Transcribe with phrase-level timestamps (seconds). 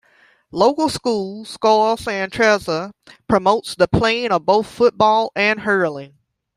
[0.51, 2.91] Local school, Scoil San Treasa,
[3.27, 6.15] promotes the playing of both football and hurling.